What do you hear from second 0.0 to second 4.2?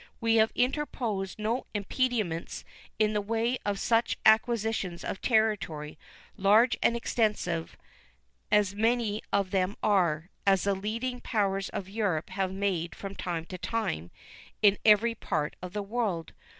We have interposed no impediments in the way of such